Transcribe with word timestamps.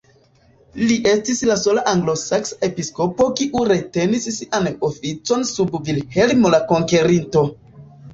Li 0.91 0.93
estis 1.09 1.41
la 1.49 1.57
sola 1.63 1.81
anglosaksa 1.89 2.55
episkopo 2.67 3.27
kiu 3.39 3.61
retenis 3.71 4.25
sian 4.37 4.71
oficon 4.89 5.45
sub 5.51 5.77
Vilhelmo 5.91 6.53
la 6.55 6.61
Konkerinto. 6.73 7.45